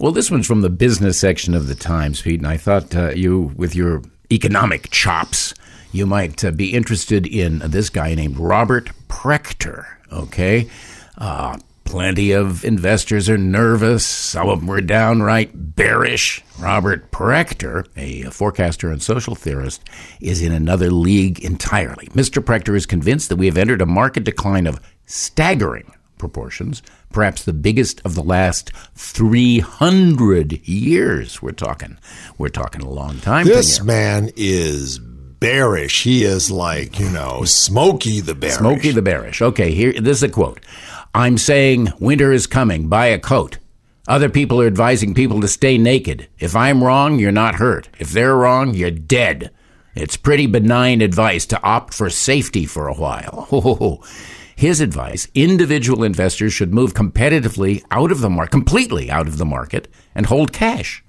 [0.00, 3.10] Well, this one's from the business section of the Times, Pete, and I thought uh,
[3.10, 4.00] you, with your
[4.32, 5.52] economic chops,
[5.92, 9.84] you might uh, be interested in this guy named Robert Prechter.
[10.10, 10.70] Okay,
[11.18, 14.06] uh, plenty of investors are nervous.
[14.06, 16.42] Some of them are downright bearish.
[16.58, 19.82] Robert Prechter, a forecaster and social theorist,
[20.18, 22.06] is in another league entirely.
[22.14, 22.42] Mr.
[22.42, 26.82] Prechter is convinced that we have entered a market decline of staggering proportions,
[27.12, 31.42] perhaps the biggest of the last 300 years.
[31.42, 31.98] We're talking,
[32.38, 33.46] we're talking a long time.
[33.46, 36.04] This man is bearish.
[36.04, 38.58] He is like, you know, Smokey the bearish.
[38.58, 39.42] Smokey the bearish.
[39.42, 40.60] Okay, here this is a quote.
[41.12, 42.88] I'm saying winter is coming.
[42.88, 43.58] Buy a coat.
[44.06, 46.28] Other people are advising people to stay naked.
[46.38, 47.88] If I'm wrong, you're not hurt.
[47.98, 49.50] If they're wrong, you're dead.
[49.94, 54.02] It's pretty benign advice to opt for safety for a while.
[54.60, 59.46] His advice individual investors should move competitively out of the market, completely out of the
[59.46, 61.02] market, and hold cash,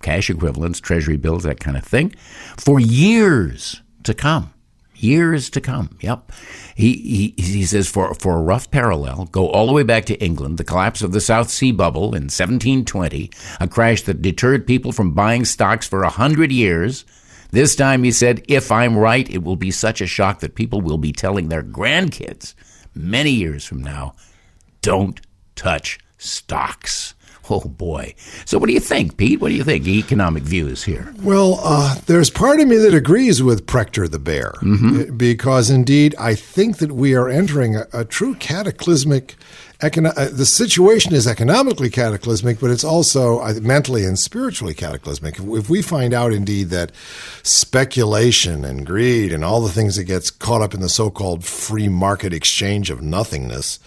[0.00, 2.14] cash equivalents, treasury bills, that kind of thing,
[2.56, 4.54] for years to come.
[4.96, 5.98] Years to come.
[6.00, 6.32] Yep.
[6.76, 10.16] He, he, he says for, for a rough parallel, go all the way back to
[10.18, 13.30] England, the collapse of the South Sea Bubble in 1720,
[13.60, 17.04] a crash that deterred people from buying stocks for a hundred years.
[17.50, 20.80] This time, he said, if I'm right, it will be such a shock that people
[20.80, 22.54] will be telling their grandkids
[22.94, 24.14] many years from now,
[24.82, 25.20] don't
[25.54, 27.14] touch stocks.
[27.50, 28.14] Oh boy.
[28.44, 29.40] So, what do you think, Pete?
[29.40, 29.86] What do you think?
[29.86, 31.14] Economic views here.
[31.22, 35.16] Well, uh, there's part of me that agrees with Prechter the Bear mm-hmm.
[35.16, 39.36] because indeed I think that we are entering a, a true cataclysmic
[39.80, 45.38] econo- uh, the situation is economically cataclysmic, but it's also uh, mentally and spiritually cataclysmic.
[45.38, 46.92] If, if, we find out indeed that
[47.42, 51.88] speculation and greed and all the things that gets caught up in the so-called free
[51.88, 53.78] market exchange of nothingness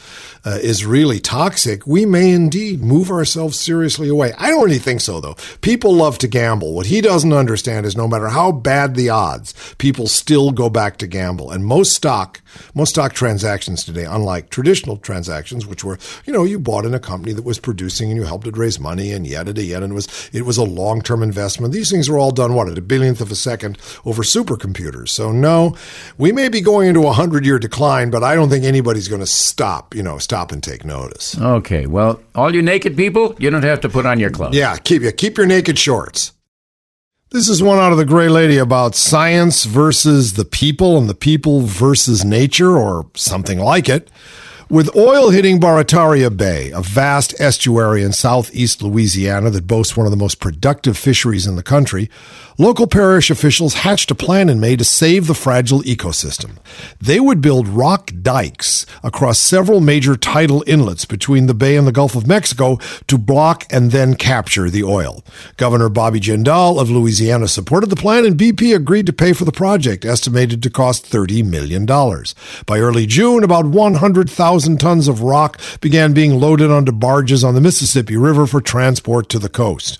[0.45, 4.34] uh, is really toxic, we may indeed move ourselves seriously away.
[4.38, 5.36] I don't really think so, though.
[5.62, 6.73] People love to gamble.
[6.73, 10.97] What he doesn't understand is no matter how bad the odds, people still go back
[10.97, 11.52] to gamble.
[11.52, 12.41] And most stock,
[12.74, 17.00] most stock transactions today, unlike traditional transactions, which were, you know, you bought in a
[17.00, 19.92] company that was producing and you helped it raise money and yet and yet, and
[19.92, 21.74] it was it was a long term investment.
[21.74, 25.09] These things were all done what at a billionth of a second over supercomputers.
[25.09, 25.75] So no,
[26.18, 29.22] we may be going into a hundred year decline, but I don't think anybody's going
[29.22, 29.96] to stop.
[29.96, 31.38] You know stop and take notice.
[31.40, 31.86] Okay.
[31.86, 34.56] Well, all you naked people, you don't have to put on your clothes.
[34.56, 36.34] Yeah, keep you keep your naked shorts.
[37.31, 41.16] This is one out of the Gray Lady about science versus the people and the
[41.16, 44.12] people versus nature or something like it.
[44.72, 50.12] With oil hitting Barataria Bay, a vast estuary in southeast Louisiana that boasts one of
[50.12, 52.09] the most productive fisheries in the country,
[52.58, 56.52] local parish officials hatched a plan in May to save the fragile ecosystem.
[57.02, 61.92] They would build rock dikes across several major tidal inlets between the bay and the
[61.92, 62.78] Gulf of Mexico
[63.08, 65.22] to block and then capture the oil.
[65.58, 69.52] Governor Bobby Jindal of Louisiana supported the plan and BP agreed to pay for the
[69.52, 71.86] project, estimated to cost $30 million.
[71.86, 77.56] By early June, about 100,000 1,000 tons of rock began being loaded onto barges on
[77.56, 80.00] the Mississippi River for transport to the coast.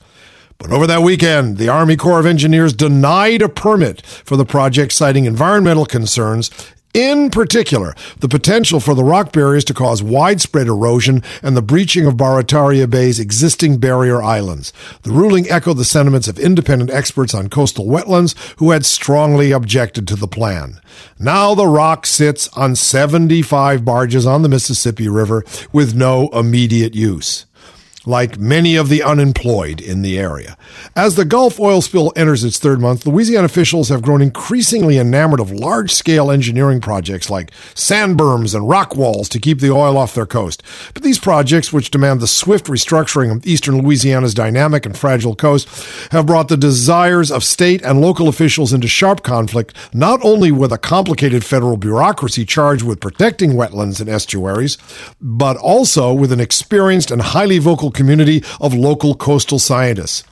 [0.60, 4.94] But over that weekend, the Army Corps of Engineers denied a permit for the project,
[4.94, 6.52] citing environmental concerns
[6.94, 12.06] in particular, the potential for the rock barriers to cause widespread erosion and the breaching
[12.06, 14.74] of Barataria Bay's existing barrier islands.
[15.03, 20.07] The ruling echoed the sentiments of independent experts on coastal wetlands who had strongly objected
[20.09, 20.81] to the plan.
[21.18, 27.46] Now the rock sits on 75 barges on the Mississippi River with no immediate use
[28.06, 30.57] like many of the unemployed in the area.
[30.95, 35.39] As the Gulf oil spill enters its third month, Louisiana officials have grown increasingly enamored
[35.39, 39.97] of large scale engineering projects like sand berms and rock walls to keep the oil
[39.97, 40.63] off their coast.
[40.94, 45.68] But these projects, which demand the swift restructuring of eastern Louisiana's dynamic and fragile coast,
[46.12, 50.72] have brought the desires of state and local officials into sharp conflict, not only with
[50.72, 54.78] a complicated federal bureaucracy charged with protecting wetlands and estuaries,
[55.22, 60.24] but also with an experienced and highly vocal community of local coastal scientists.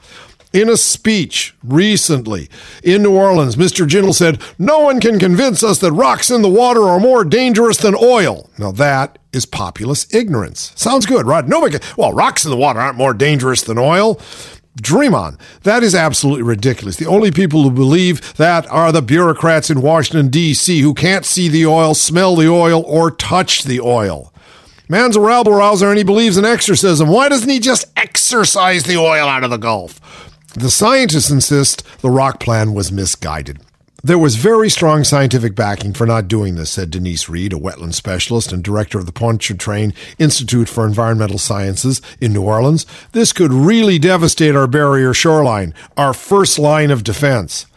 [0.52, 2.50] In a speech recently
[2.84, 3.88] in New Orleans, Mr.
[3.88, 7.78] Jindal said, No one can convince us that rocks in the water are more dangerous
[7.78, 8.50] than oil.
[8.58, 10.72] Now, that is populist ignorance.
[10.76, 11.48] Sounds good, right?
[11.48, 14.20] Nobody can, well, rocks in the water aren't more dangerous than oil.
[14.82, 15.38] Dream on.
[15.64, 16.96] That is absolutely ridiculous.
[16.96, 21.48] The only people who believe that are the bureaucrats in Washington, D.C., who can't see
[21.48, 24.34] the oil, smell the oil, or touch the oil.
[24.92, 27.10] Man's a rabble rouser and he believes in exorcism.
[27.10, 30.02] Why doesn't he just exorcise the oil out of the Gulf?
[30.56, 33.60] The scientists insist the rock plan was misguided.
[34.04, 37.94] There was very strong scientific backing for not doing this, said Denise Reed, a wetland
[37.94, 42.88] specialist and director of the Pontchartrain Institute for Environmental Sciences in New Orleans.
[43.12, 47.68] This could really devastate our barrier shoreline, our first line of defense.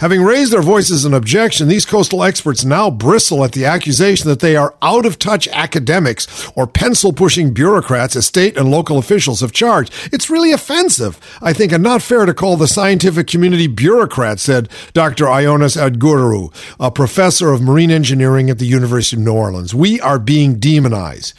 [0.00, 4.40] Having raised their voices in objection, these coastal experts now bristle at the accusation that
[4.40, 9.40] they are out of touch academics or pencil pushing bureaucrats as state and local officials
[9.40, 9.90] have charged.
[10.12, 14.68] It's really offensive, I think, and not fair to call the scientific community bureaucrats, said
[14.92, 15.24] Dr.
[15.24, 19.74] Ioannis Georgiou, a professor of marine engineering at the University of New Orleans.
[19.74, 21.32] We are being demonized.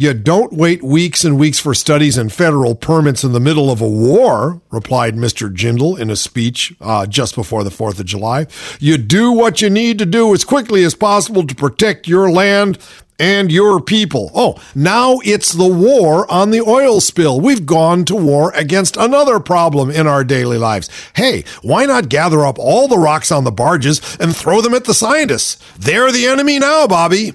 [0.00, 3.82] You don't wait weeks and weeks for studies and federal permits in the middle of
[3.82, 5.54] a war, replied Mr.
[5.54, 8.46] Jindal in a speech uh, just before the 4th of July.
[8.78, 12.78] You do what you need to do as quickly as possible to protect your land
[13.18, 14.30] and your people.
[14.34, 17.38] Oh, now it's the war on the oil spill.
[17.38, 20.88] We've gone to war against another problem in our daily lives.
[21.14, 24.86] Hey, why not gather up all the rocks on the barges and throw them at
[24.86, 25.62] the scientists?
[25.78, 27.34] They're the enemy now, Bobby.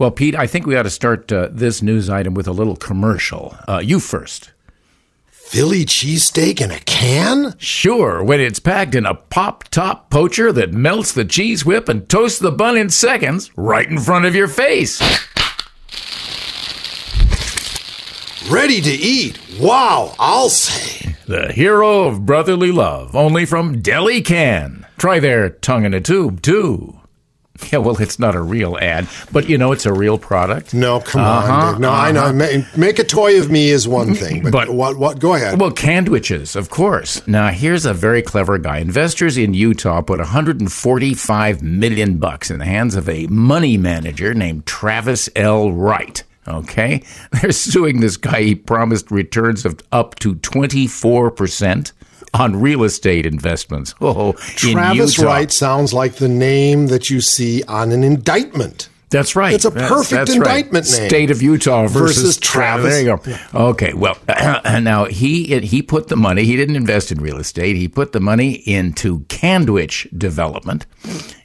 [0.00, 2.74] Well, Pete, I think we ought to start uh, this news item with a little
[2.74, 3.54] commercial.
[3.68, 4.50] Uh, you first.
[5.26, 7.54] Philly cheesesteak in a can?
[7.58, 12.08] Sure, when it's packed in a pop top poacher that melts the cheese whip and
[12.08, 15.02] toasts the bun in seconds right in front of your face.
[18.50, 19.38] Ready to eat.
[19.60, 21.14] Wow, I'll say.
[21.26, 24.86] The hero of brotherly love, only from Deli Can.
[24.96, 26.99] Try their tongue in a tube, too.
[27.70, 30.74] Yeah, well, it's not a real ad, but you know, it's a real product.
[30.74, 31.72] No, come uh-huh, on.
[31.74, 31.80] Dave.
[31.80, 32.02] No, uh-huh.
[32.02, 32.24] I know.
[32.24, 32.62] Uh-huh.
[32.76, 34.98] Make a toy of me is one thing, but, but what?
[34.98, 35.20] What?
[35.20, 35.60] Go ahead.
[35.60, 37.24] Well, candwiches, of course.
[37.28, 38.78] Now, here's a very clever guy.
[38.78, 44.66] Investors in Utah put 145 million bucks in the hands of a money manager named
[44.66, 45.70] Travis L.
[45.70, 46.24] Wright.
[46.48, 47.02] Okay,
[47.40, 48.42] they're suing this guy.
[48.42, 51.92] He promised returns of up to 24 percent
[52.34, 53.94] on real estate investments.
[54.00, 58.88] Oh, Travis Wright sounds like the name that you see on an indictment.
[59.10, 59.52] That's right.
[59.52, 61.00] It's a perfect that's, that's indictment right.
[61.00, 61.08] name.
[61.08, 62.94] State of Utah versus, versus Travis.
[62.94, 63.70] There you go.
[63.70, 63.92] Okay.
[63.92, 66.44] Well, now he he put the money.
[66.44, 67.74] He didn't invest in real estate.
[67.74, 70.86] He put the money into Candwich development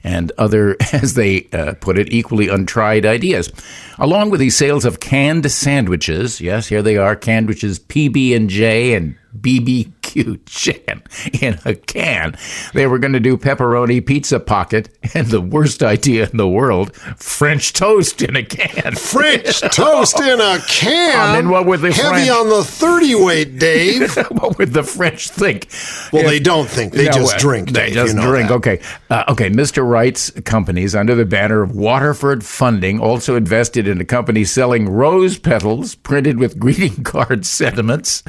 [0.04, 3.50] and other, as they uh, put it, equally untried ideas,
[3.98, 6.40] along with the sales of canned sandwiches.
[6.40, 11.02] Yes, here they are: Candwiches PB and J and BBQ chicken
[11.40, 12.36] in a can.
[12.72, 16.94] They were going to do pepperoni pizza pocket and the worst idea in the world,
[17.16, 18.94] French toast in a can.
[18.94, 21.28] French toast in a can.
[21.28, 22.30] And then what would the heavy French?
[22.30, 24.16] on the thirty weight, Dave?
[24.30, 25.68] what would the French think?
[26.12, 27.72] Well, if, they don't think; they no, just drink.
[27.72, 28.48] They Dave, just you know drink.
[28.48, 28.54] That.
[28.56, 28.80] Okay,
[29.10, 29.50] uh, okay.
[29.50, 29.88] Mr.
[29.88, 35.38] Wright's companies, under the banner of Waterford Funding, also invested in a company selling rose
[35.38, 38.22] petals printed with greeting card sentiments.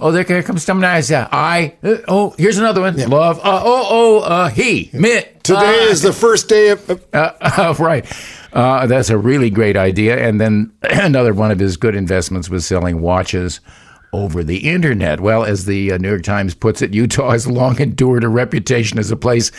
[0.00, 1.10] Oh, there comes some nice.
[1.10, 1.76] Uh, I.
[1.82, 2.98] Uh, oh, here's another one.
[2.98, 3.06] Yeah.
[3.06, 3.38] Love.
[3.38, 4.90] Uh, oh, oh, uh, he.
[4.92, 5.22] Me.
[5.42, 7.04] Today uh, is the first day of.
[7.12, 8.04] Uh, right.
[8.52, 10.18] Uh, that's a really great idea.
[10.18, 13.60] And then another one of his good investments was selling watches
[14.12, 15.20] over the internet.
[15.20, 19.10] Well, as the New York Times puts it, Utah has long endured a reputation as
[19.10, 19.50] a place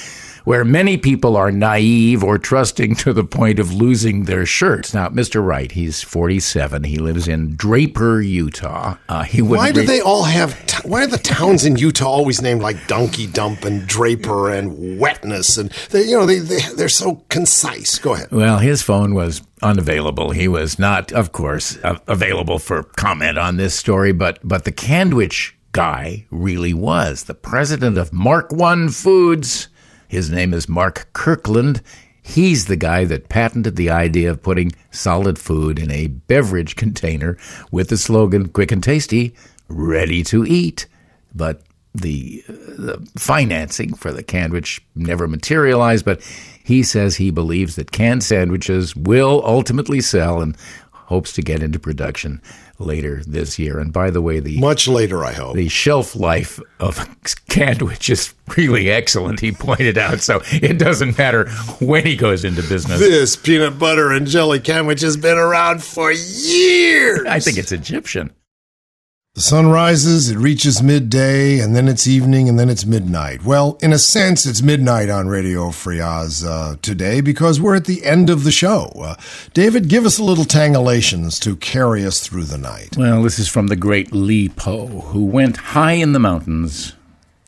[0.48, 4.94] where many people are naive or trusting to the point of losing their shirts.
[4.94, 5.46] Now, Mr.
[5.46, 6.86] Wright, he's 47.
[6.86, 8.96] He lives in Draper, Utah.
[9.10, 10.66] Uh, he why do re- they all have?
[10.66, 14.98] T- why are the towns in Utah always named like Donkey Dump and Draper and
[14.98, 15.58] Wetness?
[15.58, 18.00] And they, you know, they, they they're so concise.
[18.00, 18.32] Go ahead.
[18.32, 20.32] Well, his phone was unavailable.
[20.32, 24.72] He was not, of course, uh, available for comment on this story, but but the
[24.72, 29.68] Candwich guy really was the president of Mark One Foods.
[30.08, 31.82] His name is Mark Kirkland.
[32.22, 37.38] He's the guy that patented the idea of putting solid food in a beverage container
[37.72, 39.34] with the slogan quick and tasty,
[39.68, 40.88] ready to eat.
[41.36, 41.62] But
[41.94, 46.22] the, the financing for the sandwich never materialized, but
[46.64, 50.56] he says he believes that canned sandwiches will ultimately sell and
[51.08, 52.42] hopes to get into production
[52.80, 53.80] later this year.
[53.80, 57.08] And by the way, the much later, I hope the shelf life of
[57.50, 59.40] Candwich is really excellent.
[59.40, 61.50] He pointed out, so it doesn't matter
[61.80, 63.00] when he goes into business.
[63.00, 67.26] This peanut butter and jelly Candwich has been around for years.
[67.26, 68.32] I think it's Egyptian.
[69.38, 73.46] The sun rises, it reaches midday, and then it's evening, and then it's midnight.
[73.46, 77.86] Well, in a sense, it's midnight on Radio Free Oz uh, today because we're at
[77.86, 78.92] the end of the show.
[78.96, 79.16] Uh,
[79.54, 82.98] David, give us a little tangulations to carry us through the night.
[82.98, 86.94] Well, this is from the great Li Po, who went high in the mountains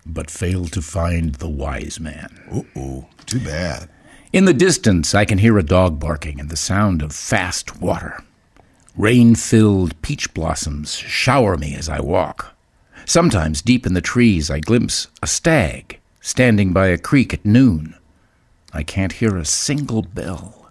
[0.06, 2.64] but failed to find the wise man.
[2.78, 3.90] Ooh, too bad.
[4.32, 8.24] In the distance, I can hear a dog barking and the sound of fast water.
[9.00, 12.54] Rain filled peach blossoms shower me as I walk.
[13.06, 17.96] Sometimes, deep in the trees, I glimpse a stag standing by a creek at noon.
[18.74, 20.70] I can't hear a single bell.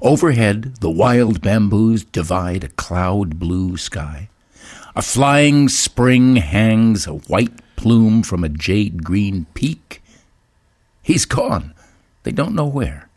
[0.00, 4.28] Overhead, the wild bamboos divide a cloud blue sky.
[4.94, 10.00] A flying spring hangs a white plume from a jade green peak.
[11.02, 11.74] He's gone.
[12.22, 13.08] They don't know where.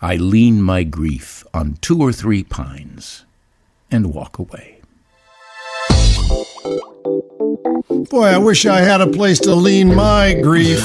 [0.00, 3.24] I lean my grief on two or three pines
[3.90, 4.80] and walk away.
[8.10, 10.80] Boy, I wish I had a place to lean my grief.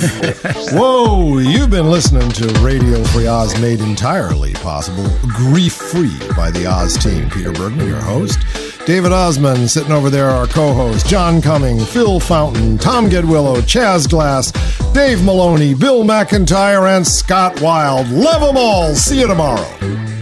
[0.72, 6.66] Whoa, you've been listening to Radio Free Oz made entirely possible, grief free by the
[6.66, 7.30] Oz team.
[7.30, 8.40] Peter Bergman, your host.
[8.86, 11.08] David Ossman sitting over there, our co host.
[11.08, 14.52] John Cumming, Phil Fountain, Tom Gedwillow, Chaz Glass,
[14.94, 18.10] Dave Maloney, Bill McIntyre, and Scott Wild.
[18.10, 18.94] Love them all.
[18.94, 20.15] See you tomorrow.